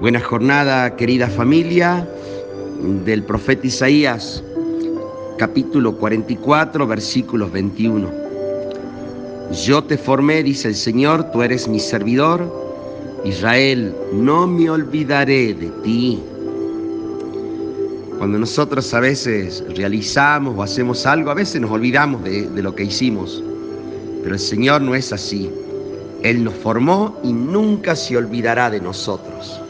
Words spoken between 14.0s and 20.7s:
no me olvidaré de ti. Cuando nosotros a veces realizamos o